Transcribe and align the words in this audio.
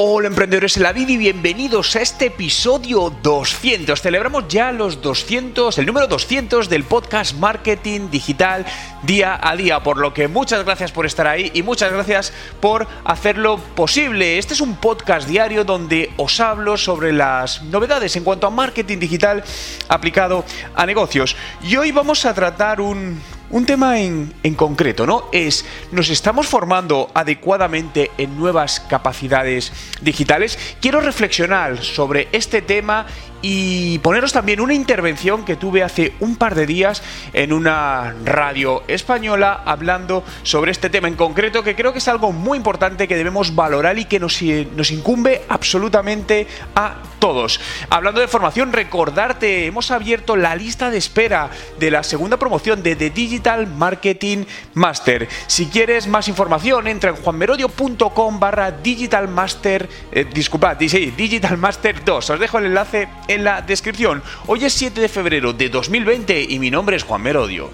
Hola 0.00 0.28
emprendedores 0.28 0.76
en 0.76 0.84
la 0.84 0.92
vida 0.92 1.10
y 1.10 1.16
bienvenidos 1.16 1.96
a 1.96 2.02
este 2.02 2.26
episodio 2.26 3.12
200. 3.20 4.00
Celebramos 4.00 4.46
ya 4.46 4.70
los 4.70 5.02
200, 5.02 5.76
el 5.76 5.86
número 5.86 6.06
200 6.06 6.68
del 6.68 6.84
podcast 6.84 7.34
Marketing 7.36 8.08
Digital 8.08 8.64
día 9.02 9.40
a 9.42 9.56
día, 9.56 9.82
por 9.82 9.98
lo 9.98 10.14
que 10.14 10.28
muchas 10.28 10.64
gracias 10.64 10.92
por 10.92 11.04
estar 11.04 11.26
ahí 11.26 11.50
y 11.52 11.64
muchas 11.64 11.90
gracias 11.90 12.32
por 12.60 12.86
hacerlo 13.02 13.58
posible. 13.74 14.38
Este 14.38 14.54
es 14.54 14.60
un 14.60 14.76
podcast 14.76 15.26
diario 15.26 15.64
donde 15.64 16.12
os 16.16 16.38
hablo 16.38 16.76
sobre 16.76 17.12
las 17.12 17.64
novedades 17.64 18.14
en 18.14 18.22
cuanto 18.22 18.46
a 18.46 18.50
marketing 18.50 19.00
digital 19.00 19.42
aplicado 19.88 20.44
a 20.76 20.86
negocios. 20.86 21.34
Y 21.60 21.74
hoy 21.74 21.90
vamos 21.90 22.24
a 22.24 22.34
tratar 22.34 22.80
un, 22.80 23.20
un 23.50 23.66
tema 23.66 24.00
en, 24.00 24.32
en, 24.42 24.54
concreto, 24.54 25.06
¿no? 25.06 25.24
Es, 25.32 25.64
¿nos 25.92 26.10
estamos 26.10 26.46
formando 26.46 27.10
adecuadamente 27.14 28.10
en 28.18 28.36
nuevas 28.36 28.80
capacidades 28.80 29.72
digitales? 30.02 30.58
Quiero 30.80 31.00
reflexionar 31.00 31.82
sobre 31.82 32.28
este 32.32 32.62
tema 32.62 33.06
y 33.42 33.98
poneros 34.00 34.32
también 34.32 34.60
una 34.60 34.74
intervención 34.74 35.44
que 35.44 35.56
tuve 35.56 35.82
hace 35.82 36.14
un 36.20 36.36
par 36.36 36.54
de 36.54 36.66
días 36.66 37.02
en 37.32 37.52
una 37.52 38.14
radio 38.24 38.82
española 38.88 39.62
hablando 39.64 40.24
sobre 40.42 40.72
este 40.72 40.90
tema 40.90 41.08
en 41.08 41.14
concreto 41.14 41.62
que 41.62 41.76
creo 41.76 41.92
que 41.92 41.98
es 41.98 42.08
algo 42.08 42.32
muy 42.32 42.56
importante 42.56 43.08
que 43.08 43.16
debemos 43.16 43.54
valorar 43.54 43.98
y 43.98 44.06
que 44.06 44.18
nos, 44.20 44.40
nos 44.76 44.90
incumbe 44.90 45.42
absolutamente 45.48 46.46
a 46.74 46.96
todos. 47.18 47.60
Hablando 47.90 48.20
de 48.20 48.28
formación, 48.28 48.72
recordarte, 48.72 49.66
hemos 49.66 49.90
abierto 49.90 50.36
la 50.36 50.54
lista 50.54 50.90
de 50.90 50.98
espera 50.98 51.50
de 51.78 51.90
la 51.90 52.02
segunda 52.02 52.38
promoción 52.38 52.82
de 52.82 52.96
The 52.96 53.10
Digital 53.10 53.66
Marketing 53.66 54.44
Master. 54.74 55.28
Si 55.46 55.66
quieres 55.66 56.06
más 56.06 56.28
información, 56.28 56.86
entra 56.86 57.10
en 57.10 57.16
juanmerodio.com 57.16 58.40
barra 58.40 58.70
Digital 58.70 59.28
eh, 60.12 60.26
disculpad, 60.32 60.78
sí, 60.80 61.12
Digital 61.16 61.56
Master 61.58 62.04
2. 62.04 62.30
Os 62.30 62.40
dejo 62.40 62.58
el 62.58 62.66
enlace 62.66 63.08
en 63.28 63.44
la 63.44 63.62
descripción. 63.62 64.22
Hoy 64.46 64.64
es 64.64 64.72
7 64.72 65.00
de 65.00 65.08
febrero 65.08 65.52
de 65.52 65.68
2020 65.68 66.46
y 66.48 66.58
mi 66.58 66.70
nombre 66.70 66.96
es 66.96 67.04
Juan 67.04 67.22
Merodio. 67.22 67.70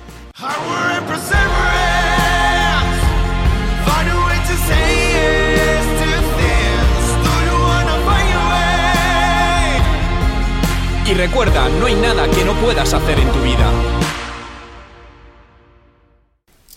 Y 11.07 11.13
recuerda, 11.13 11.69
no 11.69 11.87
hay 11.87 11.95
nada 11.95 12.27
que 12.29 12.45
no 12.45 12.55
puedas 12.55 12.95
hacer 12.95 13.19
en 13.21 13.31
tu 13.31 13.41
vida. 13.41 13.71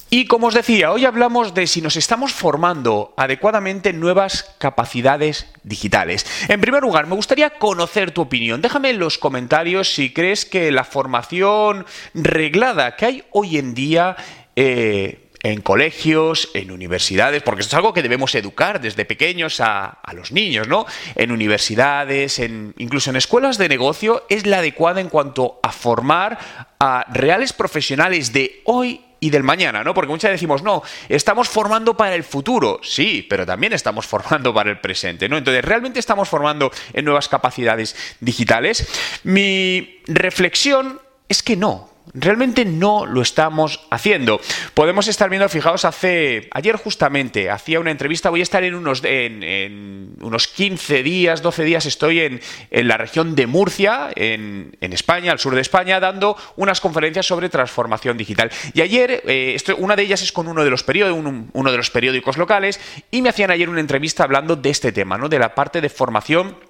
Y 0.10 0.26
como 0.26 0.48
os 0.48 0.54
decía, 0.54 0.92
hoy 0.92 1.04
hablamos 1.04 1.54
de 1.54 1.68
si 1.68 1.82
nos 1.82 1.98
estamos 1.98 2.32
formando 2.32 3.14
adecuadamente 3.18 3.92
nuevas 3.92 4.56
capacidades 4.58 5.48
digitales. 5.64 6.26
En 6.48 6.62
primer 6.62 6.82
lugar, 6.82 7.08
me 7.08 7.16
gustaría 7.16 7.50
conocer 7.50 8.12
tu 8.12 8.22
opinión. 8.22 8.62
Déjame 8.62 8.92
en 8.92 9.00
los 9.00 9.18
comentarios 9.18 9.94
si 9.94 10.14
crees 10.14 10.46
que 10.46 10.72
la 10.72 10.86
formación 10.86 11.86
reglada 12.14 12.96
que 12.96 13.06
hay 13.06 13.24
hoy 13.32 13.58
en 13.58 13.74
día... 13.74 14.16
Eh, 14.56 15.24
en 15.44 15.62
colegios, 15.62 16.50
en 16.56 16.72
universidades, 16.72 17.44
porque 17.44 17.62
esto 17.62 17.76
es 17.76 17.78
algo 17.78 17.94
que 17.94 18.02
debemos 18.02 18.34
educar 18.34 18.82
desde 18.82 19.06
pequeños 19.06 19.62
a, 19.62 20.00
los 20.14 20.32
niños, 20.32 20.68
¿no? 20.68 20.88
En 21.16 21.32
universidades, 21.32 22.40
en, 22.40 22.74
incluso 22.80 23.12
en 23.12 23.18
escuelas 23.18 23.60
de 23.60 23.70
negocio, 23.70 24.26
es 24.30 24.48
la 24.48 24.58
adecuada 24.58 25.00
en 25.00 25.10
cuanto 25.10 25.60
a 25.62 25.72
formar 25.72 26.40
a 26.80 27.06
reales 27.14 27.54
profesionales 27.54 28.34
de 28.34 28.62
hoy 28.66 29.02
y 29.20 29.30
del 29.30 29.44
mañana, 29.44 29.84
¿no? 29.84 29.94
Porque 29.94 30.10
muchas 30.10 30.30
veces 30.30 30.42
decimos, 30.42 30.64
no, 30.64 30.84
estamos 31.10 31.50
formando 31.50 31.96
para 31.96 32.16
el 32.16 32.24
futuro. 32.24 32.80
Sí, 32.84 33.26
pero 33.30 33.46
también 33.46 33.74
estamos 33.74 34.06
formando 34.08 34.54
para 34.54 34.70
el 34.70 34.80
presente, 34.80 35.28
¿no? 35.30 35.38
Entonces, 35.38 35.64
¿realmente 35.64 36.00
estamos 36.00 36.30
formando 36.30 36.72
en 36.94 37.06
nuevas 37.06 37.28
capacidades 37.28 37.96
digitales? 38.20 38.88
Mi 39.24 40.02
reflexión 40.08 41.02
es 41.28 41.44
que 41.44 41.56
no. 41.56 41.97
Realmente 42.20 42.66
no 42.66 43.06
lo 43.06 43.22
estamos 43.22 43.86
haciendo. 43.92 44.42
Podemos 44.74 45.08
estar 45.08 45.30
viendo, 45.30 45.48
fijaos, 45.50 45.86
hace 45.86 46.50
ayer 46.52 46.76
justamente 46.76 47.52
hacía 47.52 47.80
una 47.80 47.92
entrevista, 47.92 48.32
voy 48.32 48.40
a 48.40 48.44
estar 48.44 48.64
en 48.64 48.74
unos, 48.74 49.04
en, 49.04 49.44
en 49.44 50.16
unos 50.22 50.48
15 50.48 51.04
días, 51.04 51.44
12 51.44 51.64
días, 51.64 51.86
estoy 51.86 52.22
en, 52.22 52.42
en 52.72 52.88
la 52.88 52.98
región 52.98 53.36
de 53.36 53.46
Murcia, 53.46 54.10
en, 54.16 54.76
en, 54.82 54.94
España, 54.94 55.32
al 55.32 55.38
sur 55.38 55.54
de 55.54 55.62
España, 55.62 56.00
dando 56.00 56.36
unas 56.56 56.82
conferencias 56.82 57.28
sobre 57.28 57.50
transformación 57.50 58.18
digital. 58.18 58.50
Y 58.74 58.82
ayer, 58.82 59.22
eh, 59.28 59.54
esto, 59.54 59.76
una 59.78 59.96
de 59.96 60.02
ellas 60.02 60.24
es 60.24 60.32
con 60.32 60.48
uno 60.48 60.64
de, 60.64 60.72
los 60.72 60.84
un, 60.88 61.52
uno 61.54 61.72
de 61.72 61.78
los 61.78 61.92
periódicos 61.92 62.38
locales, 62.38 62.80
y 63.12 63.22
me 63.22 63.30
hacían 63.30 63.52
ayer 63.52 63.70
una 63.70 63.80
entrevista 63.80 64.24
hablando 64.24 64.56
de 64.56 64.72
este 64.72 64.92
tema, 64.92 65.20
¿no? 65.20 65.30
de 65.30 65.38
la 65.38 65.54
parte 65.54 65.82
de 65.82 65.90
formación 65.90 66.67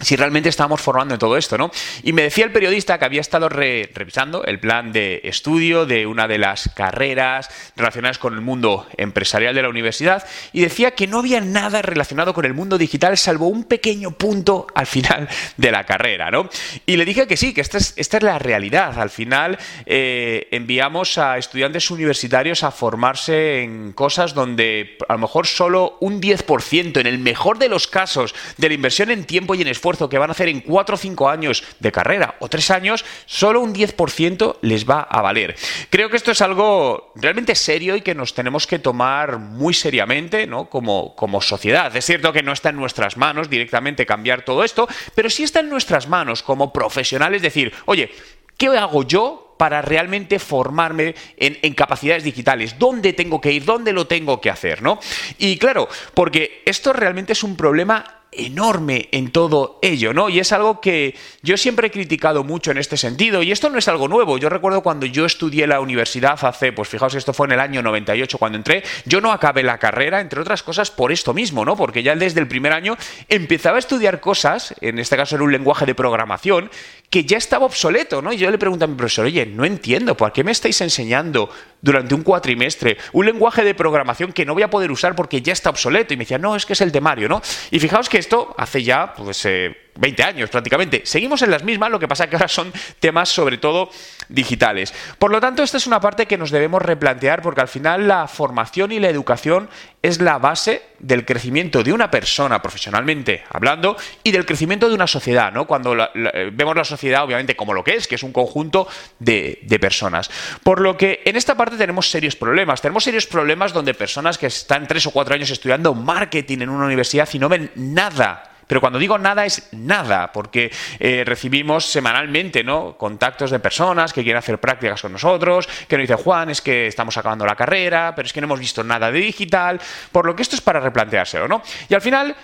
si 0.00 0.16
realmente 0.16 0.48
estábamos 0.48 0.80
formando 0.80 1.14
en 1.14 1.20
todo 1.20 1.36
esto, 1.36 1.58
¿no? 1.58 1.70
Y 2.02 2.12
me 2.12 2.22
decía 2.22 2.44
el 2.44 2.52
periodista 2.52 2.98
que 2.98 3.04
había 3.04 3.20
estado 3.20 3.48
re 3.48 3.90
revisando 3.94 4.44
el 4.44 4.58
plan 4.58 4.92
de 4.92 5.20
estudio 5.24 5.84
de 5.84 6.06
una 6.06 6.26
de 6.26 6.38
las 6.38 6.70
carreras 6.74 7.48
relacionadas 7.76 8.18
con 8.18 8.34
el 8.34 8.40
mundo 8.40 8.86
empresarial 8.96 9.54
de 9.54 9.62
la 9.62 9.68
universidad 9.68 10.26
y 10.52 10.62
decía 10.62 10.92
que 10.92 11.06
no 11.06 11.18
había 11.18 11.40
nada 11.40 11.82
relacionado 11.82 12.32
con 12.32 12.44
el 12.44 12.54
mundo 12.54 12.78
digital 12.78 13.16
salvo 13.18 13.48
un 13.48 13.64
pequeño 13.64 14.12
punto 14.12 14.66
al 14.74 14.86
final 14.86 15.28
de 15.56 15.70
la 15.70 15.84
carrera, 15.84 16.30
¿no? 16.30 16.48
Y 16.86 16.96
le 16.96 17.04
dije 17.04 17.26
que 17.26 17.36
sí, 17.36 17.52
que 17.52 17.60
esta 17.60 17.78
es, 17.78 17.92
esta 17.96 18.16
es 18.16 18.22
la 18.22 18.38
realidad. 18.38 18.98
Al 18.98 19.10
final 19.10 19.58
eh, 19.84 20.48
enviamos 20.50 21.18
a 21.18 21.36
estudiantes 21.36 21.90
universitarios 21.90 22.64
a 22.64 22.70
formarse 22.70 23.62
en 23.62 23.92
cosas 23.92 24.32
donde 24.32 24.96
a 25.08 25.14
lo 25.14 25.18
mejor 25.18 25.46
solo 25.46 25.98
un 26.00 26.20
10%, 26.22 27.00
en 27.00 27.06
el 27.06 27.18
mejor 27.18 27.58
de 27.58 27.68
los 27.68 27.86
casos, 27.86 28.34
de 28.56 28.68
la 28.68 28.74
inversión 28.74 29.10
en 29.10 29.24
tiempo 29.24 29.54
y 29.54 29.62
en 29.62 29.68
esfuerzo 29.68 29.89
que 30.08 30.18
van 30.18 30.30
a 30.30 30.32
hacer 30.32 30.48
en 30.48 30.60
4 30.60 30.94
o 30.94 30.98
5 30.98 31.28
años 31.28 31.64
de 31.78 31.92
carrera 31.92 32.36
o 32.40 32.48
3 32.48 32.70
años, 32.70 33.04
solo 33.26 33.60
un 33.60 33.74
10% 33.74 34.56
les 34.62 34.88
va 34.88 35.00
a 35.02 35.22
valer. 35.22 35.56
Creo 35.90 36.10
que 36.10 36.16
esto 36.16 36.30
es 36.30 36.40
algo 36.40 37.12
realmente 37.16 37.54
serio 37.54 37.96
y 37.96 38.02
que 38.02 38.14
nos 38.14 38.34
tenemos 38.34 38.66
que 38.66 38.78
tomar 38.78 39.38
muy 39.38 39.74
seriamente 39.74 40.46
¿no? 40.46 40.68
como, 40.68 41.14
como 41.16 41.40
sociedad. 41.40 41.94
Es 41.94 42.06
cierto 42.06 42.32
que 42.32 42.42
no 42.42 42.52
está 42.52 42.70
en 42.70 42.76
nuestras 42.76 43.16
manos 43.16 43.50
directamente 43.50 44.06
cambiar 44.06 44.44
todo 44.44 44.64
esto, 44.64 44.88
pero 45.14 45.30
sí 45.30 45.42
está 45.42 45.60
en 45.60 45.68
nuestras 45.68 46.08
manos 46.08 46.42
como 46.42 46.72
profesionales 46.72 47.42
decir, 47.42 47.72
oye, 47.86 48.10
¿qué 48.56 48.68
hago 48.68 49.02
yo 49.04 49.54
para 49.58 49.82
realmente 49.82 50.38
formarme 50.38 51.14
en, 51.36 51.58
en, 51.60 51.74
capacidades 51.74 52.24
digitales? 52.24 52.78
¿Dónde 52.78 53.12
tengo 53.12 53.40
que 53.40 53.52
ir? 53.52 53.64
¿Dónde 53.64 53.92
lo 53.92 54.06
tengo 54.06 54.40
que 54.40 54.50
hacer? 54.50 54.82
¿no? 54.82 54.98
Y 55.38 55.58
claro, 55.58 55.88
porque 56.14 56.62
esto 56.64 56.92
realmente 56.92 57.34
es 57.34 57.42
un 57.42 57.56
problema 57.56 58.19
enorme 58.32 59.08
en 59.12 59.30
todo 59.30 59.78
ello, 59.82 60.14
¿no? 60.14 60.28
Y 60.28 60.38
es 60.38 60.52
algo 60.52 60.80
que 60.80 61.14
yo 61.42 61.56
siempre 61.56 61.88
he 61.88 61.90
criticado 61.90 62.44
mucho 62.44 62.70
en 62.70 62.78
este 62.78 62.96
sentido, 62.96 63.42
y 63.42 63.50
esto 63.50 63.70
no 63.70 63.78
es 63.78 63.88
algo 63.88 64.08
nuevo. 64.08 64.38
Yo 64.38 64.48
recuerdo 64.48 64.82
cuando 64.82 65.06
yo 65.06 65.24
estudié 65.24 65.66
la 65.66 65.80
universidad 65.80 66.38
hace, 66.40 66.72
pues 66.72 66.88
fijaos, 66.88 67.14
esto 67.14 67.32
fue 67.32 67.46
en 67.46 67.52
el 67.52 67.60
año 67.60 67.82
98 67.82 68.38
cuando 68.38 68.58
entré, 68.58 68.82
yo 69.04 69.20
no 69.20 69.32
acabé 69.32 69.62
la 69.62 69.78
carrera, 69.78 70.20
entre 70.20 70.40
otras 70.40 70.62
cosas, 70.62 70.90
por 70.90 71.12
esto 71.12 71.34
mismo, 71.34 71.64
¿no? 71.64 71.76
Porque 71.76 72.02
ya 72.02 72.14
desde 72.14 72.40
el 72.40 72.48
primer 72.48 72.72
año 72.72 72.96
empezaba 73.28 73.76
a 73.76 73.80
estudiar 73.80 74.20
cosas, 74.20 74.74
en 74.80 74.98
este 74.98 75.16
caso 75.16 75.34
era 75.34 75.44
un 75.44 75.52
lenguaje 75.52 75.86
de 75.86 75.94
programación, 75.94 76.70
que 77.10 77.24
ya 77.24 77.38
estaba 77.38 77.66
obsoleto, 77.66 78.22
¿no? 78.22 78.32
Y 78.32 78.36
yo 78.38 78.50
le 78.50 78.58
pregunto 78.58 78.84
a 78.84 78.88
mi 78.88 78.94
profesor, 78.94 79.26
oye, 79.26 79.44
no 79.44 79.64
entiendo, 79.64 80.16
¿por 80.16 80.32
qué 80.32 80.44
me 80.44 80.52
estáis 80.52 80.80
enseñando 80.80 81.50
durante 81.82 82.14
un 82.14 82.22
cuatrimestre 82.22 82.98
un 83.12 83.26
lenguaje 83.26 83.64
de 83.64 83.74
programación 83.74 84.32
que 84.32 84.44
no 84.44 84.54
voy 84.54 84.62
a 84.62 84.70
poder 84.70 84.90
usar 84.90 85.14
porque 85.14 85.42
ya 85.42 85.52
está 85.52 85.70
obsoleto? 85.70 86.14
Y 86.14 86.16
me 86.16 86.24
decía, 86.24 86.38
no, 86.38 86.56
es 86.56 86.66
que 86.66 86.74
es 86.74 86.80
el 86.80 86.92
temario, 86.92 87.28
¿no? 87.28 87.42
Y 87.70 87.78
fijaos 87.80 88.08
que 88.08 88.18
esto 88.18 88.54
hace 88.56 88.82
ya, 88.82 89.14
pues, 89.14 89.44
eh, 89.46 89.76
20 89.96 90.22
años 90.22 90.50
prácticamente. 90.50 91.02
Seguimos 91.04 91.42
en 91.42 91.50
las 91.50 91.64
mismas, 91.64 91.90
lo 91.90 91.98
que 91.98 92.08
pasa 92.08 92.28
que 92.28 92.36
ahora 92.36 92.48
son 92.48 92.72
temas 92.98 93.28
sobre 93.28 93.58
todo 93.58 93.90
digitales. 94.28 94.94
Por 95.18 95.30
lo 95.30 95.40
tanto, 95.40 95.62
esta 95.62 95.76
es 95.76 95.86
una 95.86 96.00
parte 96.00 96.26
que 96.26 96.38
nos 96.38 96.50
debemos 96.50 96.82
replantear 96.82 97.42
porque 97.42 97.60
al 97.60 97.68
final 97.68 98.08
la 98.08 98.26
formación 98.28 98.92
y 98.92 99.00
la 99.00 99.08
educación 99.08 99.68
es 100.02 100.20
la 100.20 100.38
base 100.38 100.82
del 100.98 101.26
crecimiento 101.26 101.82
de 101.82 101.92
una 101.92 102.10
persona 102.10 102.62
profesionalmente 102.62 103.44
hablando 103.50 103.96
y 104.22 104.30
del 104.30 104.46
crecimiento 104.46 104.88
de 104.88 104.94
una 104.94 105.06
sociedad, 105.06 105.52
¿no? 105.52 105.66
Cuando 105.66 105.94
la, 105.94 106.10
vemos 106.52 106.76
la 106.76 106.84
sociedad 106.84 107.24
obviamente 107.24 107.56
como 107.56 107.74
lo 107.74 107.84
que 107.84 107.96
es, 107.96 108.08
que 108.08 108.14
es 108.14 108.22
un 108.22 108.32
conjunto 108.32 108.88
de 109.18 109.78
personas. 109.80 110.30
Por 110.62 110.80
lo 110.80 110.96
que 110.96 111.22
en 111.24 111.36
esta 111.36 111.56
parte 111.56 111.76
tenemos 111.76 112.10
serios 112.10 112.36
problemas. 112.36 112.80
Tenemos 112.80 113.04
serios 113.04 113.26
problemas 113.26 113.72
donde 113.72 113.94
personas 113.94 114.38
que 114.38 114.46
están 114.46 114.86
tres 114.86 115.06
o 115.06 115.10
cuatro 115.10 115.34
años 115.34 115.50
estudiando 115.50 115.94
marketing 115.94 116.58
en 116.60 116.68
una 116.68 116.86
universidad 116.86 117.28
y 117.32 117.38
no 117.38 117.48
ven 117.48 117.70
nada 117.74 118.49
Pero 118.70 118.80
cuando 118.80 119.00
digo 119.00 119.18
nada 119.18 119.44
es 119.44 119.66
nada, 119.72 120.30
porque 120.30 120.70
eh, 121.00 121.24
recibimos 121.26 121.86
semanalmente 121.86 122.62
¿no? 122.62 122.96
contactos 122.96 123.50
de 123.50 123.58
personas 123.58 124.12
que 124.12 124.22
quieren 124.22 124.38
hacer 124.38 124.60
prácticas 124.60 125.02
con 125.02 125.10
nosotros, 125.10 125.68
que 125.88 125.96
nos 125.96 126.04
dicen, 126.04 126.18
Juan, 126.18 126.50
es 126.50 126.60
que 126.60 126.86
estamos 126.86 127.16
acabando 127.16 127.44
la 127.44 127.56
carrera, 127.56 128.12
pero 128.14 128.26
es 128.26 128.32
que 128.32 128.40
no 128.40 128.44
hemos 128.44 128.60
visto 128.60 128.84
nada 128.84 129.10
de 129.10 129.18
digital, 129.18 129.80
por 130.12 130.24
lo 130.24 130.36
que 130.36 130.42
esto 130.42 130.54
es 130.54 130.62
para 130.62 130.78
replanteárselo, 130.78 131.48
¿no? 131.48 131.64
Y 131.88 131.94
al 131.94 132.00
final 132.00 132.36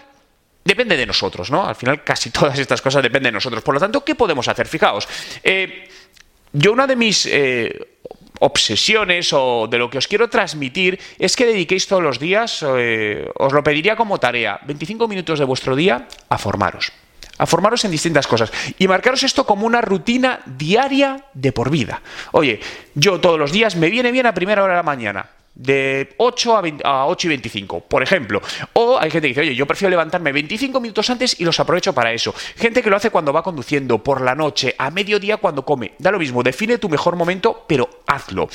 depende 0.65 0.97
de 0.97 1.07
nosotros, 1.07 1.49
¿no? 1.49 1.65
Al 1.65 1.77
final 1.77 2.03
casi 2.03 2.31
todas 2.33 2.59
estas 2.59 2.83
cosas 2.83 3.05
dependen 3.05 3.31
de 3.31 3.37
nosotros. 3.37 3.63
Por 3.63 3.75
lo 3.75 3.81
tanto, 3.81 4.05
¿qué 4.05 4.17
podemos 4.17 4.49
hacer? 4.49 4.67
Fijaos, 4.67 5.07
eh, 5.45 5.89
yo 6.53 6.73
una 6.73 6.89
de 6.89 6.97
mis 6.97 7.25
eh, 7.27 7.99
obsesiones 8.41 9.33
o 9.33 9.67
de 9.69 9.79
lo 9.79 9.91
que 9.91 9.99
os 9.99 10.09
quiero 10.09 10.29
transmitir 10.29 10.99
es 11.19 11.37
que 11.37 11.47
dediquéis 11.47 11.87
todos 11.87 12.03
los 12.03 12.19
días, 12.19 12.65
eh, 12.77 13.29
os 13.37 13.53
lo 13.53 13.63
pediría 13.63 13.97
como 13.97 14.19
tarea, 14.19 14.61
25 14.67 15.09
minutos 15.09 15.39
de 15.39 15.45
vuestro 15.45 15.77
día 15.77 16.09
a 16.29 16.39
formaros. 16.39 16.93
A 17.39 17.45
formaros 17.45 17.85
en 17.85 17.91
distintas 17.91 18.27
cosas 18.27 18.51
y 18.79 18.89
marcaros 18.89 19.23
esto 19.23 19.45
como 19.45 19.67
una 19.67 19.83
rutina 19.83 20.41
diaria 20.47 21.27
de 21.35 21.53
por 21.53 21.71
vida. 21.71 22.01
Oye, 22.33 22.61
yo 22.95 23.21
todos 23.21 23.39
los 23.39 23.53
días 23.53 23.77
me 23.77 23.91
viene 23.91 24.11
bien 24.11 24.27
a 24.27 24.33
primera 24.33 24.65
hora 24.65 24.73
de 24.73 24.79
la 24.79 24.83
mañana 24.83 25.36
de 25.57 26.15
8 26.19 26.63
a, 26.85 27.07
8 27.07 27.27
y 27.27 27.29
25, 27.31 27.81
por 27.81 28.03
ejemplo. 28.03 28.41
O 28.75 28.99
hay 28.99 29.11
gente 29.11 29.29
que 29.29 29.29
dice, 29.29 29.41
oye, 29.41 29.55
yo 29.55 29.67
prefiero 29.67 29.91
levantarme 29.91 30.31
25 30.31 30.81
minutos 30.81 31.09
antes 31.11 31.41
y 31.41 31.45
los 31.45 31.59
aprovecho 31.59 31.95
para 31.95 32.13
eso. 32.13 32.35
Gente 32.57 32.83
que 32.83 32.91
lo 32.91 32.97
hace 32.97 33.11
cuando 33.11 33.33
va 33.33 33.43
conduciendo, 33.43 34.03
por 34.03 34.21
la 34.21 34.35
noche, 34.35 34.75
a 34.79 34.91
mediodía 34.91 35.39
cuando 35.39 35.65
come. 35.65 35.95
Da 35.99 36.11
lo 36.11 36.19
mismo, 36.19 36.43
define 36.43 36.79
tu 36.79 36.89
mejor 36.89 37.17
momento, 37.17 37.65
pero 37.67 37.89
hazlo. 38.07 38.49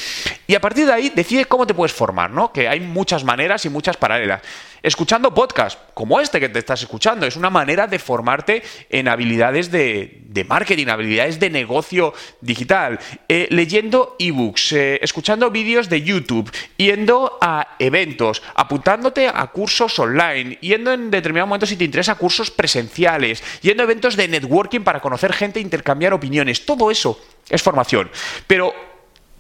Y 0.48 0.56
a 0.56 0.62
partir 0.62 0.86
de 0.86 0.94
ahí, 0.94 1.12
decide 1.14 1.46
cómo 1.46 1.66
te 1.66 1.74
puedes 1.74 1.94
formar, 1.94 2.30
¿no? 2.30 2.54
Que 2.54 2.68
hay 2.68 2.80
muchas 2.80 3.24
maneras 3.24 3.66
y 3.66 3.70
muchas 3.70 3.98
paralelas. 3.98 4.42
Escuchando 4.84 5.32
podcast, 5.32 5.80
como 5.94 6.20
este 6.20 6.40
que 6.40 6.50
te 6.50 6.58
estás 6.58 6.82
escuchando, 6.82 7.28
es 7.28 7.36
una 7.36 7.52
manera 7.52 7.86
de 7.86 8.00
formarte 8.00 8.64
en 8.90 9.08
habilidades 9.08 9.70
de, 9.70 10.24
marketing, 10.50 10.88
habilidades 10.88 11.40
de 11.40 11.52
negocio 11.52 12.16
digital. 12.42 13.00
Eh, 13.30 13.46
leyendo 13.52 14.16
ebooks, 14.18 14.72
eh, 14.72 15.00
escuchando 15.04 15.52
vídeos 15.52 15.88
de 15.88 16.02
YouTube 16.02 16.52
yendo 16.78 17.38
a 17.42 17.76
eventos, 17.78 18.42
apuntándote 18.56 19.28
a 19.28 19.46
cursos 19.48 20.00
online, 20.00 20.58
yendo 20.62 20.94
en 20.94 21.12
determinado 21.12 21.46
momento 21.46 21.68
si 21.68 21.76
te 21.76 21.84
interesa 21.84 22.16
cursos 22.16 22.50
presenciales, 22.50 23.44
yendo 23.62 23.84
a 23.84 23.86
eventos 23.86 24.16
de 24.16 24.28
networking 24.28 24.80
para 24.80 25.00
conocer 25.00 25.32
gente 25.32 25.60
intercambiar 25.60 26.12
opiniones. 26.12 26.66
Todo 26.66 26.90
eso 26.90 27.22
es 27.48 27.62
formación. 27.62 28.10
Pero 28.48 28.74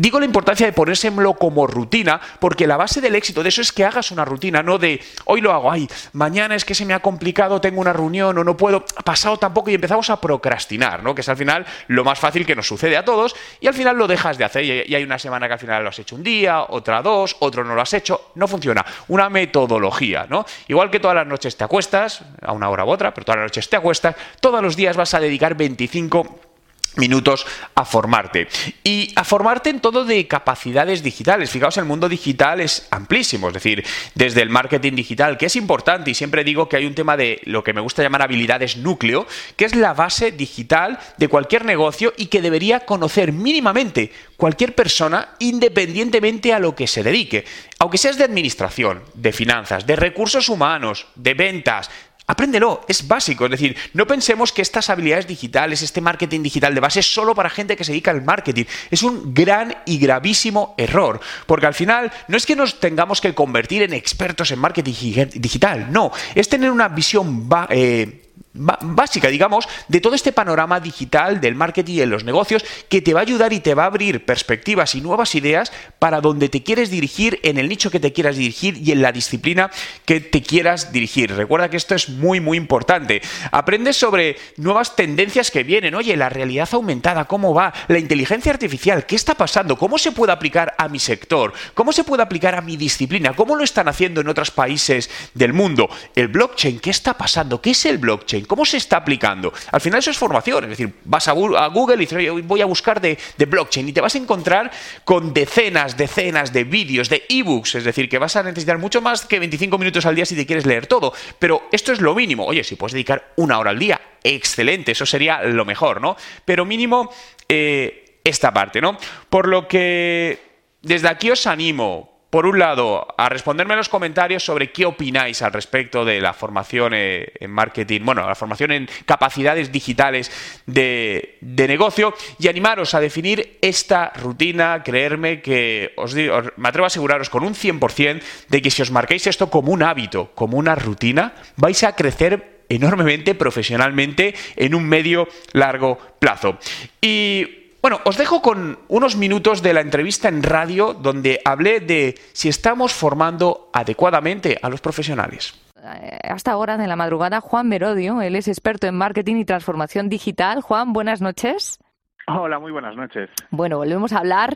Digo 0.01 0.19
la 0.19 0.25
importancia 0.25 0.65
de 0.65 0.73
ponérselo 0.73 1.35
como 1.35 1.67
rutina, 1.67 2.19
porque 2.39 2.65
la 2.65 2.75
base 2.75 3.01
del 3.01 3.13
éxito 3.13 3.43
de 3.43 3.49
eso 3.49 3.61
es 3.61 3.71
que 3.71 3.85
hagas 3.85 4.09
una 4.09 4.25
rutina, 4.25 4.63
no 4.63 4.79
de 4.79 4.99
hoy 5.25 5.41
lo 5.41 5.51
hago, 5.51 5.71
ay, 5.71 5.87
mañana 6.13 6.55
es 6.55 6.65
que 6.65 6.73
se 6.73 6.87
me 6.87 6.95
ha 6.95 7.01
complicado, 7.01 7.61
tengo 7.61 7.79
una 7.79 7.93
reunión 7.93 8.35
o 8.35 8.43
no 8.43 8.57
puedo, 8.57 8.83
pasado 9.05 9.37
tampoco 9.37 9.69
y 9.69 9.75
empezamos 9.75 10.09
a 10.09 10.19
procrastinar, 10.19 11.03
¿no? 11.03 11.13
Que 11.13 11.21
es 11.21 11.29
al 11.29 11.37
final 11.37 11.67
lo 11.85 12.03
más 12.03 12.17
fácil 12.17 12.47
que 12.47 12.55
nos 12.55 12.65
sucede 12.65 12.97
a 12.97 13.05
todos 13.05 13.35
y 13.59 13.67
al 13.67 13.75
final 13.75 13.95
lo 13.95 14.07
dejas 14.07 14.39
de 14.39 14.43
hacer 14.43 14.65
y 14.65 14.95
hay 14.95 15.03
una 15.03 15.19
semana 15.19 15.45
que 15.45 15.53
al 15.53 15.59
final 15.59 15.83
lo 15.83 15.89
has 15.89 15.99
hecho 15.99 16.15
un 16.15 16.23
día, 16.23 16.63
otra 16.63 17.03
dos, 17.03 17.35
otro 17.37 17.63
no 17.63 17.75
lo 17.75 17.81
has 17.83 17.93
hecho, 17.93 18.31
no 18.33 18.47
funciona. 18.47 18.83
Una 19.09 19.29
metodología, 19.29 20.25
¿no? 20.27 20.47
Igual 20.67 20.89
que 20.89 20.99
todas 20.99 21.15
las 21.15 21.27
noches 21.27 21.55
te 21.55 21.63
acuestas, 21.63 22.23
a 22.41 22.53
una 22.53 22.69
hora 22.69 22.85
u 22.85 22.89
otra, 22.89 23.13
pero 23.13 23.23
todas 23.23 23.37
las 23.37 23.45
noches 23.51 23.69
te 23.69 23.75
acuestas, 23.75 24.15
todos 24.39 24.63
los 24.63 24.75
días 24.75 24.97
vas 24.97 25.13
a 25.13 25.19
dedicar 25.19 25.53
25 25.53 26.50
minutos 26.95 27.45
a 27.75 27.85
formarte. 27.85 28.47
Y 28.83 29.13
a 29.15 29.23
formarte 29.23 29.69
en 29.69 29.79
todo 29.79 30.05
de 30.05 30.27
capacidades 30.27 31.03
digitales. 31.03 31.49
Fijaos, 31.49 31.77
el 31.77 31.85
mundo 31.85 32.09
digital 32.09 32.59
es 32.59 32.87
amplísimo, 32.91 33.47
es 33.47 33.53
decir, 33.53 33.85
desde 34.15 34.41
el 34.41 34.49
marketing 34.49 34.93
digital, 34.93 35.37
que 35.37 35.45
es 35.45 35.55
importante, 35.55 36.11
y 36.11 36.13
siempre 36.13 36.43
digo 36.43 36.67
que 36.67 36.77
hay 36.77 36.85
un 36.85 36.95
tema 36.95 37.17
de 37.17 37.41
lo 37.45 37.63
que 37.63 37.73
me 37.73 37.81
gusta 37.81 38.03
llamar 38.03 38.21
habilidades 38.21 38.77
núcleo, 38.77 39.25
que 39.55 39.65
es 39.65 39.75
la 39.75 39.93
base 39.93 40.31
digital 40.31 40.99
de 41.17 41.27
cualquier 41.27 41.65
negocio 41.65 42.13
y 42.17 42.27
que 42.27 42.41
debería 42.41 42.81
conocer 42.81 43.31
mínimamente 43.31 44.11
cualquier 44.37 44.75
persona 44.75 45.29
independientemente 45.39 46.53
a 46.53 46.59
lo 46.59 46.75
que 46.75 46.87
se 46.87 47.03
dedique. 47.03 47.45
Aunque 47.79 47.97
seas 47.97 48.17
de 48.17 48.23
administración, 48.23 49.03
de 49.13 49.31
finanzas, 49.31 49.85
de 49.85 49.95
recursos 49.95 50.49
humanos, 50.49 51.07
de 51.15 51.33
ventas, 51.33 51.89
Apréndelo, 52.31 52.85
es 52.87 53.09
básico. 53.09 53.43
Es 53.43 53.51
decir, 53.51 53.75
no 53.93 54.07
pensemos 54.07 54.53
que 54.53 54.61
estas 54.61 54.89
habilidades 54.89 55.27
digitales, 55.27 55.81
este 55.81 55.99
marketing 55.99 56.43
digital 56.43 56.73
de 56.73 56.79
base 56.79 57.01
es 57.01 57.13
solo 57.13 57.35
para 57.35 57.49
gente 57.49 57.75
que 57.75 57.83
se 57.83 57.91
dedica 57.91 58.09
al 58.11 58.21
marketing. 58.21 58.63
Es 58.89 59.03
un 59.03 59.33
gran 59.33 59.75
y 59.85 59.97
gravísimo 59.97 60.73
error. 60.77 61.19
Porque 61.45 61.65
al 61.65 61.73
final 61.73 62.09
no 62.29 62.37
es 62.37 62.45
que 62.45 62.55
nos 62.55 62.79
tengamos 62.79 63.19
que 63.19 63.33
convertir 63.33 63.81
en 63.81 63.93
expertos 63.93 64.49
en 64.51 64.59
marketing 64.59 64.93
digital, 65.33 65.91
no. 65.91 66.13
Es 66.33 66.47
tener 66.47 66.71
una 66.71 66.87
visión 66.87 67.49
eh, 67.67 68.30
básica, 68.53 69.29
digamos, 69.29 69.67
de 69.87 70.01
todo 70.01 70.15
este 70.15 70.31
panorama 70.31 70.79
digital 70.79 71.39
del 71.39 71.55
marketing 71.55 71.93
y 71.93 71.99
de 71.99 72.05
los 72.05 72.23
negocios 72.23 72.65
que 72.89 73.01
te 73.01 73.13
va 73.13 73.21
a 73.21 73.23
ayudar 73.23 73.53
y 73.53 73.59
te 73.59 73.73
va 73.73 73.83
a 73.83 73.87
abrir 73.87 74.25
perspectivas 74.25 74.95
y 74.95 75.01
nuevas 75.01 75.35
ideas 75.35 75.71
para 75.99 76.21
donde 76.21 76.49
te 76.49 76.63
quieres 76.63 76.89
dirigir, 76.89 77.39
en 77.43 77.57
el 77.57 77.69
nicho 77.69 77.91
que 77.91 77.99
te 77.99 78.13
quieras 78.13 78.35
dirigir 78.35 78.77
y 78.77 78.91
en 78.91 79.01
la 79.01 79.11
disciplina 79.11 79.71
que 80.05 80.19
te 80.19 80.41
quieras 80.41 80.91
dirigir. 80.91 81.33
Recuerda 81.33 81.69
que 81.69 81.77
esto 81.77 81.95
es 81.95 82.09
muy, 82.09 82.39
muy 82.39 82.57
importante. 82.57 83.21
Aprendes 83.51 83.97
sobre 83.97 84.37
nuevas 84.57 84.95
tendencias 84.95 85.51
que 85.51 85.63
vienen. 85.63 85.95
Oye, 85.95 86.17
la 86.17 86.29
realidad 86.29 86.69
aumentada, 86.73 87.25
¿cómo 87.25 87.53
va? 87.53 87.73
La 87.87 87.99
inteligencia 87.99 88.51
artificial, 88.51 89.05
¿qué 89.05 89.15
está 89.15 89.35
pasando? 89.35 89.77
¿Cómo 89.77 89.97
se 89.97 90.11
puede 90.11 90.33
aplicar 90.33 90.73
a 90.77 90.89
mi 90.89 90.99
sector? 90.99 91.53
¿Cómo 91.73 91.91
se 91.93 92.03
puede 92.03 92.23
aplicar 92.23 92.55
a 92.55 92.61
mi 92.61 92.75
disciplina? 92.77 93.33
¿Cómo 93.33 93.55
lo 93.55 93.63
están 93.63 93.87
haciendo 93.87 94.21
en 94.21 94.27
otros 94.27 94.51
países 94.51 95.09
del 95.33 95.53
mundo? 95.53 95.89
El 96.15 96.27
blockchain, 96.27 96.79
¿qué 96.79 96.89
está 96.89 97.13
pasando? 97.13 97.61
¿Qué 97.61 97.71
es 97.71 97.85
el 97.85 97.97
blockchain? 97.97 98.40
¿Cómo 98.47 98.65
se 98.65 98.77
está 98.77 98.97
aplicando? 98.97 99.53
Al 99.71 99.81
final 99.81 99.99
eso 99.99 100.11
es 100.11 100.17
formación, 100.17 100.65
es 100.65 100.69
decir, 100.71 100.93
vas 101.05 101.27
a, 101.27 101.31
Google 101.31 101.95
y 101.95 101.99
dices, 101.99 102.43
voy 102.43 102.61
a 102.61 102.65
buscar 102.65 103.01
de, 103.01 103.17
blockchain 103.37 103.89
y 103.89 103.93
te 103.93 104.01
vas 104.01 104.15
a 104.15 104.17
encontrar 104.17 104.71
con 105.03 105.33
decenas, 105.33 105.97
decenas 105.97 106.53
de 106.53 106.63
vídeos, 106.63 107.09
de 107.09 107.23
ebooks, 107.27 107.75
es 107.75 107.83
decir, 107.83 108.09
que 108.09 108.17
vas 108.17 108.35
a 108.35 108.43
necesitar 108.43 108.77
mucho 108.77 109.01
más 109.01 109.25
que 109.25 109.39
25 109.39 109.77
minutos 109.77 110.05
al 110.05 110.15
día 110.15 110.25
si 110.25 110.35
te 110.35 110.45
quieres 110.45 110.65
leer 110.65 110.87
todo, 110.87 111.13
pero 111.39 111.67
esto 111.71 111.91
es 111.91 112.01
lo 112.01 112.13
mínimo. 112.15 112.45
Oye, 112.45 112.63
si 112.63 112.75
puedes 112.75 112.93
dedicar 112.93 113.33
una 113.37 113.59
hora 113.59 113.71
al 113.71 113.79
día, 113.79 113.99
excelente, 114.23 114.91
eso 114.91 115.05
sería 115.05 115.41
lo 115.43 115.65
mejor, 115.65 116.01
¿no? 116.01 116.15
Pero 116.45 116.65
mínimo 116.65 117.11
eh, 117.47 118.19
esta 118.23 118.53
parte, 118.53 118.81
¿no? 118.81 118.97
Por 119.29 119.47
lo 119.47 119.67
que 119.67 120.51
desde 120.81 121.07
aquí 121.07 121.29
os 121.29 121.45
animo, 121.47 122.10
por 122.31 122.45
un 122.45 122.57
lado, 122.57 123.05
a 123.17 123.27
responderme 123.27 123.73
en 123.73 123.79
los 123.79 123.89
comentarios 123.89 124.43
sobre 124.43 124.71
qué 124.71 124.85
opináis 124.85 125.41
al 125.41 125.51
respecto 125.51 126.05
de 126.05 126.21
la 126.21 126.33
formación 126.33 126.93
eh, 126.95 127.33
en 127.39 127.51
marketing, 127.51 128.01
bueno, 128.05 128.25
la 128.25 128.35
formación 128.35 128.71
en 128.71 128.89
capacidades 129.05 129.69
digitales 129.69 130.31
de, 130.65 131.37
negocio 131.41 132.13
y 132.39 132.47
animaros 132.47 132.93
a 132.93 133.01
definir 133.01 133.59
esta 133.61 134.13
rutina, 134.15 134.81
creerme 134.81 135.41
que 135.41 135.93
os, 135.97 136.15
me 136.15 136.69
atrevo 136.69 136.85
a 136.85 136.87
aseguraros 136.87 137.29
con 137.29 137.43
un 137.43 137.53
100% 137.53 138.21
de 138.47 138.61
que 138.61 138.71
si 138.71 138.81
os 138.81 138.91
marcáis 138.91 139.27
esto 139.27 139.49
como 139.49 139.73
un 139.73 139.83
hábito, 139.83 140.31
como 140.33 140.57
una 140.57 140.75
rutina, 140.75 141.33
vais 141.57 141.83
a 141.83 141.95
crecer 141.97 142.63
enormemente 142.69 143.35
profesionalmente 143.35 144.33
en 144.55 144.73
un 144.73 144.87
medio 144.87 145.27
largo 145.51 145.97
plazo. 146.19 146.57
Y 147.01 147.60
bueno, 147.81 147.99
os 148.05 148.17
dejo 148.17 148.41
con 148.41 148.79
unos 148.87 149.15
minutos 149.15 149.61
de 149.61 149.73
la 149.73 149.81
entrevista 149.81 150.29
en 150.29 150.43
radio 150.43 150.93
donde 150.93 151.41
hablé 151.43 151.79
de 151.79 152.15
si 152.33 152.49
estamos 152.49 152.93
formando 152.93 153.69
adecuadamente 153.73 154.59
a 154.61 154.69
los 154.69 154.81
profesionales. 154.81 155.59
Eh, 155.83 156.19
hasta 156.23 156.51
ahora, 156.51 156.75
en 156.75 156.87
la 156.87 156.95
madrugada, 156.95 157.41
Juan 157.41 157.67
Merodio, 157.67 158.21
él 158.21 158.35
es 158.35 158.47
experto 158.47 158.87
en 158.87 158.95
marketing 158.95 159.37
y 159.37 159.45
transformación 159.45 160.09
digital. 160.09 160.61
Juan, 160.61 160.93
buenas 160.93 161.21
noches. 161.21 161.79
Hola, 162.27 162.59
muy 162.59 162.71
buenas 162.71 162.95
noches. 162.95 163.29
Bueno, 163.49 163.77
volvemos 163.77 164.13
a 164.13 164.19
hablar. 164.19 164.55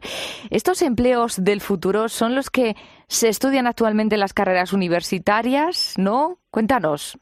Estos 0.51 0.81
empleos 0.83 1.43
del 1.43 1.61
futuro 1.61 2.09
son 2.09 2.35
los 2.35 2.49
que 2.49 2.75
se 3.07 3.27
estudian 3.27 3.65
actualmente 3.65 4.15
en 4.15 4.19
las 4.19 4.33
carreras 4.33 4.71
universitarias, 4.71 5.95
¿no? 5.97 6.37
Cuéntanos. 6.51 7.17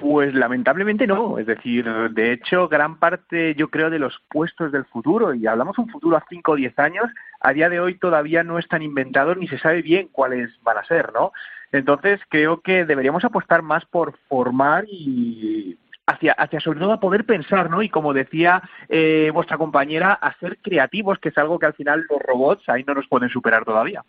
Pues 0.00 0.34
lamentablemente 0.34 1.06
no, 1.06 1.38
es 1.38 1.46
decir, 1.46 1.84
de 2.10 2.32
hecho, 2.32 2.68
gran 2.68 2.98
parte, 2.98 3.54
yo 3.54 3.68
creo, 3.68 3.90
de 3.90 3.98
los 3.98 4.20
puestos 4.28 4.70
del 4.70 4.84
futuro, 4.84 5.34
y 5.34 5.46
hablamos 5.46 5.78
un 5.78 5.88
futuro 5.88 6.16
a 6.16 6.24
5 6.28 6.52
o 6.52 6.56
10 6.56 6.78
años, 6.78 7.06
a 7.40 7.52
día 7.52 7.68
de 7.68 7.80
hoy 7.80 7.98
todavía 7.98 8.44
no 8.44 8.58
están 8.58 8.82
inventados 8.82 9.36
ni 9.36 9.48
se 9.48 9.58
sabe 9.58 9.82
bien 9.82 10.08
cuáles 10.12 10.50
van 10.62 10.78
a 10.78 10.84
ser, 10.84 11.12
¿no? 11.12 11.32
Entonces, 11.72 12.20
creo 12.28 12.60
que 12.60 12.84
deberíamos 12.84 13.24
apostar 13.24 13.62
más 13.62 13.84
por 13.86 14.16
formar 14.28 14.84
y 14.88 15.76
hacia, 16.06 16.32
hacia 16.32 16.60
sobre 16.60 16.80
todo 16.80 16.92
a 16.92 17.00
poder 17.00 17.26
pensar, 17.26 17.68
¿no? 17.68 17.82
Y 17.82 17.88
como 17.88 18.14
decía 18.14 18.62
eh, 18.88 19.30
vuestra 19.34 19.58
compañera, 19.58 20.12
a 20.12 20.32
ser 20.38 20.58
creativos, 20.62 21.18
que 21.18 21.28
es 21.30 21.38
algo 21.38 21.58
que 21.58 21.66
al 21.66 21.74
final 21.74 22.06
los 22.08 22.20
robots 22.20 22.68
ahí 22.68 22.84
no 22.84 22.94
nos 22.94 23.08
pueden 23.08 23.28
superar 23.28 23.64
todavía. 23.64 24.02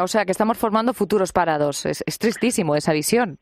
O 0.00 0.08
sea, 0.08 0.24
que 0.24 0.32
estamos 0.32 0.58
formando 0.58 0.92
futuros 0.94 1.32
parados. 1.32 1.86
es 1.86 2.18
tristísimo 2.18 2.74
esa 2.74 2.92
visión 2.92 3.38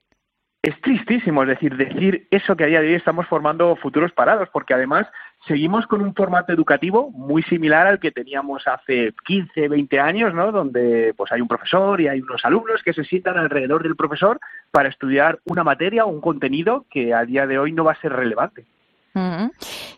es 0.62 0.80
tristísimo, 0.80 1.42
es 1.42 1.48
decir, 1.48 1.76
decir 1.76 2.28
eso 2.30 2.54
que 2.54 2.62
a 2.62 2.68
día 2.68 2.80
de 2.80 2.88
hoy 2.88 2.94
estamos 2.94 3.26
formando 3.26 3.74
futuros 3.74 4.12
parados, 4.12 4.48
porque 4.52 4.74
además 4.74 5.08
seguimos 5.48 5.88
con 5.88 6.00
un 6.00 6.14
formato 6.14 6.52
educativo 6.52 7.10
muy 7.10 7.42
similar 7.42 7.88
al 7.88 7.98
que 7.98 8.12
teníamos 8.12 8.68
hace 8.68 9.12
15, 9.26 9.66
20 9.66 9.98
años, 9.98 10.32
¿no? 10.32 10.52
Donde 10.52 11.14
pues 11.16 11.32
hay 11.32 11.40
un 11.40 11.48
profesor 11.48 12.00
y 12.00 12.06
hay 12.06 12.20
unos 12.20 12.44
alumnos 12.44 12.80
que 12.84 12.92
se 12.92 13.02
sientan 13.02 13.38
alrededor 13.38 13.82
del 13.82 13.96
profesor 13.96 14.38
para 14.70 14.88
estudiar 14.88 15.40
una 15.46 15.64
materia 15.64 16.04
o 16.04 16.08
un 16.08 16.20
contenido 16.20 16.86
que 16.88 17.12
a 17.12 17.24
día 17.24 17.48
de 17.48 17.58
hoy 17.58 17.72
no 17.72 17.82
va 17.82 17.92
a 17.92 18.00
ser 18.00 18.12
relevante. 18.12 18.64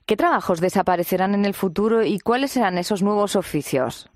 ¿Qué 0.07 0.17
trabajos 0.17 0.61
desaparecerán 0.61 1.35
en 1.35 1.45
el 1.45 1.55
futuro 1.55 2.03
y 2.03 2.19
cuáles 2.21 2.53
serán 2.53 2.79
esos 2.79 3.03
nuevos 3.03 3.37
oficios? 3.37 4.11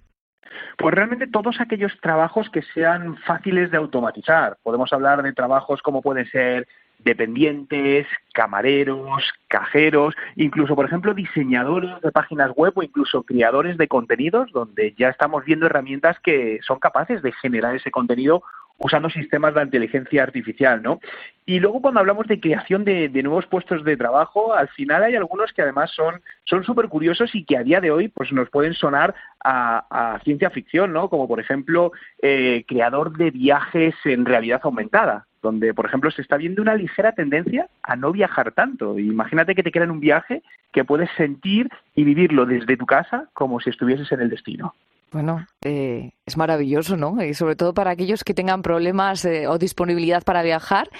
Pues 0.76 0.94
realmente 0.94 1.26
todos 1.26 1.60
aquellos 1.60 1.92
trabajos 2.00 2.48
que 2.50 2.62
sean 2.74 3.16
fáciles 3.18 3.70
de 3.70 3.76
automatizar. 3.76 4.58
Podemos 4.62 4.92
hablar 4.92 5.22
de 5.22 5.32
trabajos 5.32 5.82
como 5.82 6.02
pueden 6.02 6.26
ser 6.30 6.66
dependientes, 6.98 8.06
camareros, 8.32 9.32
cajeros, 9.46 10.14
incluso, 10.36 10.74
por 10.74 10.86
ejemplo, 10.86 11.14
diseñadores 11.14 12.00
de 12.02 12.12
páginas 12.12 12.50
web 12.56 12.72
o 12.74 12.82
incluso 12.82 13.22
creadores 13.22 13.78
de 13.78 13.88
contenidos, 13.88 14.50
donde 14.52 14.94
ya 14.98 15.08
estamos 15.08 15.44
viendo 15.44 15.66
herramientas 15.66 16.18
que 16.20 16.58
son 16.66 16.78
capaces 16.78 17.22
de 17.22 17.32
generar 17.32 17.76
ese 17.76 17.90
contenido 17.90 18.42
usando 18.78 19.10
sistemas 19.10 19.54
de 19.54 19.62
inteligencia 19.62 20.22
artificial, 20.22 20.82
¿no? 20.82 21.00
Y 21.44 21.60
luego 21.60 21.82
cuando 21.82 22.00
hablamos 22.00 22.26
de 22.26 22.40
creación 22.40 22.84
de, 22.84 23.08
nuevos 23.22 23.46
puestos 23.46 23.84
de 23.84 23.96
trabajo, 23.96 24.54
al 24.54 24.68
final 24.68 25.02
hay 25.02 25.16
algunos 25.16 25.52
que 25.52 25.62
además 25.62 25.90
son 25.90 26.20
son 26.44 26.64
súper 26.64 26.88
curiosos 26.88 27.34
y 27.34 27.44
que 27.44 27.56
a 27.56 27.62
día 27.62 27.80
de 27.80 27.90
hoy 27.90 28.08
pues 28.08 28.32
nos 28.32 28.48
pueden 28.50 28.74
sonar 28.74 29.14
a, 29.42 30.20
ciencia 30.24 30.50
ficción, 30.50 30.92
¿no? 30.92 31.08
Como 31.08 31.26
por 31.26 31.40
ejemplo 31.40 31.92
eh, 32.22 32.64
creador 32.68 33.16
de 33.16 33.30
viajes 33.30 33.94
en 34.04 34.24
realidad 34.24 34.60
aumentada 34.62 35.26
donde, 35.42 35.72
por 35.72 35.86
ejemplo, 35.86 36.10
se 36.10 36.22
está 36.22 36.36
viendo 36.36 36.62
una 36.62 36.74
ligera 36.74 37.12
tendencia 37.12 37.68
a 37.82 37.96
no 37.96 38.12
viajar 38.12 38.52
tanto. 38.52 38.98
Imagínate 38.98 39.54
que 39.54 39.62
te 39.62 39.70
queda 39.70 39.84
en 39.84 39.92
un 39.92 40.00
viaje 40.00 40.42
que 40.72 40.84
puedes 40.84 41.10
sentir 41.16 41.68
y 41.94 42.04
vivirlo 42.04 42.44
desde 42.44 42.76
tu 42.76 42.86
casa 42.86 43.28
como 43.34 43.60
si 43.60 43.70
estuvieses 43.70 44.10
en 44.12 44.20
el 44.20 44.30
destino. 44.30 44.74
Bueno, 45.10 45.46
eh, 45.62 46.12
es 46.26 46.36
maravilloso, 46.36 46.96
¿no? 46.98 47.22
Y 47.22 47.32
sobre 47.32 47.56
todo 47.56 47.72
para 47.72 47.92
aquellos 47.92 48.24
que 48.24 48.34
tengan 48.34 48.60
problemas 48.60 49.24
eh, 49.24 49.46
o 49.46 49.56
disponibilidad 49.56 50.22
para 50.22 50.42
viajar, 50.42 50.90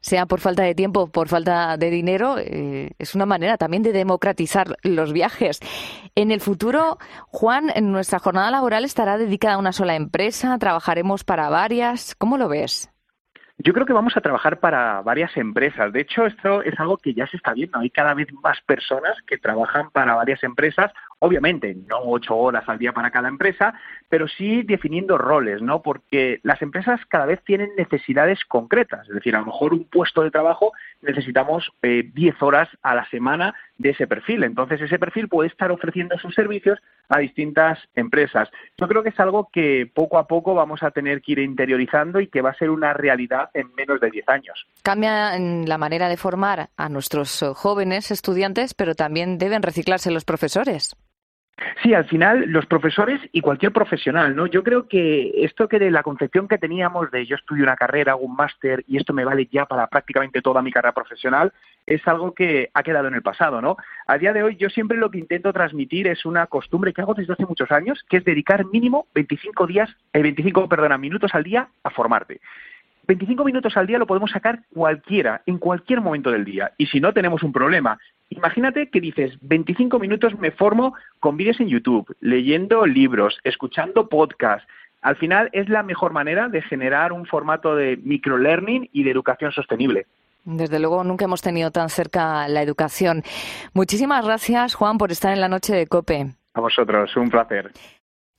sea 0.00 0.24
por 0.24 0.40
falta 0.40 0.62
de 0.62 0.74
tiempo, 0.74 1.08
por 1.08 1.28
falta 1.28 1.76
de 1.76 1.90
dinero, 1.90 2.38
eh, 2.38 2.92
es 2.98 3.14
una 3.14 3.26
manera 3.26 3.58
también 3.58 3.82
de 3.82 3.92
democratizar 3.92 4.76
los 4.82 5.12
viajes. 5.12 5.60
En 6.14 6.30
el 6.30 6.40
futuro, 6.40 6.96
Juan, 7.26 7.70
en 7.74 7.92
nuestra 7.92 8.18
jornada 8.18 8.50
laboral 8.50 8.84
estará 8.84 9.18
dedicada 9.18 9.56
a 9.56 9.58
una 9.58 9.72
sola 9.72 9.96
empresa, 9.96 10.56
trabajaremos 10.58 11.24
para 11.24 11.50
varias. 11.50 12.14
¿Cómo 12.14 12.38
lo 12.38 12.48
ves? 12.48 12.90
Yo 13.60 13.72
creo 13.72 13.84
que 13.84 13.92
vamos 13.92 14.16
a 14.16 14.20
trabajar 14.20 14.60
para 14.60 15.02
varias 15.02 15.36
empresas. 15.36 15.92
De 15.92 16.02
hecho, 16.02 16.26
esto 16.26 16.62
es 16.62 16.78
algo 16.78 16.96
que 16.96 17.12
ya 17.12 17.26
se 17.26 17.36
está 17.36 17.54
viendo. 17.54 17.80
Hay 17.80 17.90
cada 17.90 18.14
vez 18.14 18.28
más 18.40 18.60
personas 18.60 19.16
que 19.26 19.36
trabajan 19.36 19.90
para 19.90 20.14
varias 20.14 20.44
empresas. 20.44 20.92
Obviamente, 21.20 21.76
no 21.88 21.98
ocho 22.04 22.36
horas 22.36 22.68
al 22.68 22.78
día 22.78 22.92
para 22.92 23.10
cada 23.10 23.28
empresa, 23.28 23.74
pero 24.08 24.28
sí 24.28 24.62
definiendo 24.62 25.18
roles, 25.18 25.60
¿no? 25.60 25.82
Porque 25.82 26.38
las 26.44 26.62
empresas 26.62 27.00
cada 27.08 27.26
vez 27.26 27.42
tienen 27.44 27.70
necesidades 27.76 28.44
concretas. 28.44 29.08
Es 29.08 29.14
decir, 29.14 29.34
a 29.34 29.40
lo 29.40 29.46
mejor 29.46 29.72
un 29.74 29.84
puesto 29.84 30.22
de 30.22 30.30
trabajo 30.30 30.72
necesitamos 31.02 31.72
eh, 31.82 32.08
10 32.14 32.40
horas 32.42 32.68
a 32.82 32.94
la 32.94 33.08
semana 33.10 33.54
de 33.78 33.90
ese 33.90 34.06
perfil. 34.06 34.44
Entonces, 34.44 34.80
ese 34.80 34.98
perfil 34.98 35.28
puede 35.28 35.48
estar 35.48 35.72
ofreciendo 35.72 36.16
sus 36.18 36.34
servicios 36.34 36.78
a 37.08 37.18
distintas 37.18 37.78
empresas. 37.96 38.48
Yo 38.76 38.86
creo 38.86 39.02
que 39.02 39.08
es 39.08 39.18
algo 39.18 39.48
que 39.52 39.90
poco 39.92 40.18
a 40.18 40.28
poco 40.28 40.54
vamos 40.54 40.82
a 40.84 40.92
tener 40.92 41.20
que 41.20 41.32
ir 41.32 41.38
interiorizando 41.40 42.20
y 42.20 42.28
que 42.28 42.42
va 42.42 42.50
a 42.50 42.54
ser 42.54 42.70
una 42.70 42.92
realidad 42.92 43.50
en 43.54 43.74
menos 43.74 44.00
de 44.00 44.10
10 44.10 44.28
años. 44.28 44.66
Cambia 44.82 45.36
la 45.38 45.78
manera 45.78 46.08
de 46.08 46.16
formar 46.16 46.68
a 46.76 46.88
nuestros 46.88 47.44
jóvenes 47.54 48.12
estudiantes, 48.12 48.74
pero 48.74 48.94
también 48.94 49.38
deben 49.38 49.62
reciclarse 49.62 50.10
los 50.10 50.24
profesores. 50.24 50.96
Sí, 51.82 51.92
al 51.92 52.04
final 52.04 52.44
los 52.48 52.66
profesores 52.66 53.20
y 53.32 53.40
cualquier 53.40 53.72
profesional, 53.72 54.36
¿no? 54.36 54.46
Yo 54.46 54.62
creo 54.62 54.86
que 54.86 55.32
esto 55.44 55.68
que 55.68 55.78
de 55.78 55.90
la 55.90 56.02
concepción 56.02 56.46
que 56.46 56.58
teníamos 56.58 57.10
de 57.10 57.26
yo 57.26 57.36
estudio 57.36 57.64
una 57.64 57.76
carrera, 57.76 58.12
hago 58.12 58.22
un 58.22 58.36
máster 58.36 58.84
y 58.86 58.96
esto 58.96 59.12
me 59.12 59.24
vale 59.24 59.48
ya 59.50 59.66
para 59.66 59.86
prácticamente 59.88 60.40
toda 60.40 60.62
mi 60.62 60.70
carrera 60.70 60.92
profesional, 60.92 61.52
es 61.86 62.06
algo 62.06 62.32
que 62.32 62.70
ha 62.74 62.82
quedado 62.82 63.08
en 63.08 63.14
el 63.14 63.22
pasado, 63.22 63.60
¿no? 63.60 63.76
A 64.06 64.18
día 64.18 64.32
de 64.32 64.42
hoy 64.42 64.56
yo 64.56 64.70
siempre 64.70 64.98
lo 64.98 65.10
que 65.10 65.18
intento 65.18 65.52
transmitir 65.52 66.06
es 66.06 66.24
una 66.24 66.46
costumbre 66.46 66.92
que 66.92 67.00
hago 67.00 67.14
desde 67.14 67.32
hace 67.32 67.46
muchos 67.46 67.70
años, 67.72 68.04
que 68.08 68.18
es 68.18 68.24
dedicar 68.24 68.64
mínimo 68.66 69.06
25 69.14 69.66
días, 69.66 69.90
eh, 70.12 70.22
25, 70.22 70.68
perdona, 70.68 70.98
minutos 70.98 71.34
al 71.34 71.44
día 71.44 71.68
a 71.82 71.90
formarte. 71.90 72.40
25 73.08 73.42
minutos 73.42 73.76
al 73.76 73.86
día 73.86 73.98
lo 73.98 74.06
podemos 74.06 74.30
sacar 74.30 74.60
cualquiera, 74.72 75.42
en 75.46 75.58
cualquier 75.58 76.02
momento 76.02 76.30
del 76.30 76.44
día. 76.44 76.72
Y 76.76 76.86
si 76.86 77.00
no, 77.00 77.12
tenemos 77.12 77.42
un 77.42 77.52
problema. 77.52 77.98
Imagínate 78.38 78.88
que 78.88 79.00
dices, 79.00 79.36
25 79.40 79.98
minutos 79.98 80.38
me 80.38 80.52
formo 80.52 80.94
con 81.18 81.36
vídeos 81.36 81.58
en 81.58 81.66
YouTube, 81.66 82.14
leyendo 82.20 82.86
libros, 82.86 83.40
escuchando 83.42 84.08
podcasts. 84.08 84.64
Al 85.02 85.16
final 85.16 85.50
es 85.52 85.68
la 85.68 85.82
mejor 85.82 86.12
manera 86.12 86.48
de 86.48 86.62
generar 86.62 87.12
un 87.12 87.26
formato 87.26 87.74
de 87.74 87.96
microlearning 87.96 88.90
y 88.92 89.02
de 89.02 89.10
educación 89.10 89.50
sostenible. 89.50 90.06
Desde 90.44 90.78
luego 90.78 91.02
nunca 91.02 91.24
hemos 91.24 91.42
tenido 91.42 91.72
tan 91.72 91.88
cerca 91.88 92.46
la 92.46 92.62
educación. 92.62 93.24
Muchísimas 93.74 94.24
gracias, 94.24 94.76
Juan, 94.76 94.98
por 94.98 95.10
estar 95.10 95.32
en 95.32 95.40
la 95.40 95.48
noche 95.48 95.74
de 95.74 95.88
COPE. 95.88 96.28
A 96.54 96.60
vosotros, 96.60 97.16
un 97.16 97.30
placer. 97.30 97.72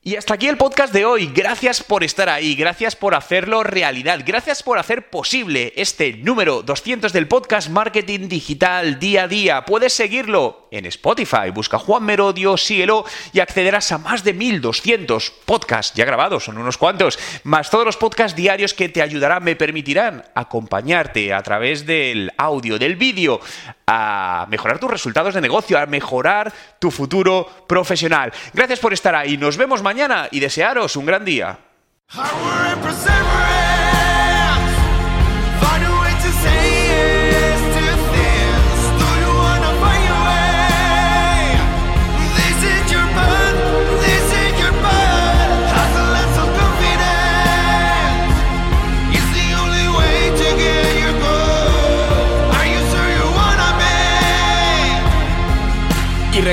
Y 0.01 0.15
hasta 0.15 0.35
aquí 0.35 0.47
el 0.47 0.55
podcast 0.55 0.93
de 0.93 1.03
hoy. 1.03 1.29
Gracias 1.35 1.83
por 1.83 2.05
estar 2.05 2.29
ahí, 2.29 2.55
gracias 2.55 2.95
por 2.95 3.15
hacerlo 3.15 3.63
realidad, 3.63 4.21
gracias 4.25 4.63
por 4.63 4.79
hacer 4.79 5.09
posible 5.09 5.73
este 5.75 6.13
número 6.13 6.61
200 6.61 7.11
del 7.11 7.27
podcast 7.27 7.69
Marketing 7.69 8.29
Digital 8.29 8.97
Día 8.97 9.23
a 9.23 9.27
Día. 9.27 9.65
Puedes 9.65 9.91
seguirlo 9.91 10.69
en 10.71 10.85
Spotify, 10.85 11.49
busca 11.53 11.77
Juan 11.77 12.03
Merodio, 12.03 12.55
síguelo 12.55 13.03
y 13.33 13.41
accederás 13.41 13.91
a 13.91 13.97
más 13.97 14.23
de 14.23 14.33
1200 14.33 15.31
podcasts 15.43 15.93
ya 15.97 16.05
grabados, 16.05 16.45
son 16.45 16.57
unos 16.57 16.77
cuantos, 16.77 17.19
más 17.43 17.69
todos 17.69 17.83
los 17.83 17.97
podcasts 17.97 18.37
diarios 18.37 18.73
que 18.73 18.87
te 18.87 19.01
ayudarán, 19.01 19.43
me 19.43 19.57
permitirán 19.57 20.23
acompañarte 20.33 21.33
a 21.33 21.43
través 21.43 21.85
del 21.85 22.31
audio, 22.37 22.79
del 22.79 22.95
vídeo, 22.95 23.41
a 23.91 24.45
mejorar 24.49 24.77
tus 24.77 24.91
resultados 24.91 25.33
de 25.33 25.41
negocio, 25.41 25.79
a 25.79 25.87
mejorar 25.87 26.53
tu 26.77 26.91
futuro 26.91 27.49
profesional. 27.67 28.31
Gracias 28.53 28.79
por 28.79 28.93
estar 28.93 29.15
ahí, 29.15 29.35
nos 29.35 29.57
vemos 29.57 29.81
mañana 29.81 30.27
y 30.29 30.39
desearos 30.39 30.95
un 30.95 31.07
gran 31.07 31.25
día. 31.25 31.57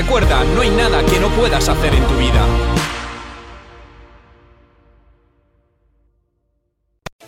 Recuerda, 0.01 0.43
no 0.53 0.61
hay 0.61 0.69
nada 0.69 1.03
que 1.05 1.19
no 1.19 1.27
puedas 1.29 1.67
hacer 1.67 1.91
en 1.95 2.03
tu 2.03 2.15
vida. 2.17 2.45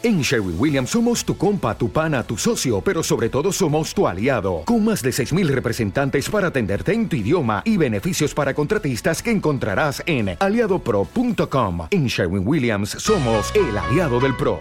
En 0.03 0.21
Sherwin 0.21 0.55
Williams 0.57 0.91
somos 0.91 1.25
tu 1.25 1.35
compa, 1.35 1.75
tu 1.75 1.89
pana, 1.89 2.23
tu 2.23 2.38
socio, 2.38 2.79
pero 2.81 3.01
sobre 3.03 3.27
todo 3.27 3.51
somos 3.51 3.93
tu 3.93 4.07
aliado, 4.07 4.61
con 4.65 4.85
más 4.85 5.01
de 5.01 5.09
6.000 5.09 5.47
representantes 5.47 6.29
para 6.29 6.47
atenderte 6.47 6.93
en 6.93 7.09
tu 7.09 7.15
idioma 7.15 7.63
y 7.65 7.75
beneficios 7.75 8.33
para 8.33 8.53
contratistas 8.53 9.21
que 9.21 9.31
encontrarás 9.31 10.03
en 10.05 10.38
aliadopro.com. 10.39 11.88
En 11.89 12.05
Sherwin 12.05 12.47
Williams 12.47 12.91
somos 12.91 13.51
el 13.55 13.77
aliado 13.77 14.19
del 14.19 14.35
PRO. 14.38 14.59